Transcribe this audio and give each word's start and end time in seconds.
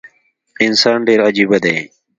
انسان 0.65 0.97
ډیر 1.07 1.19
عجیبه 1.27 1.57
دي 1.63 1.77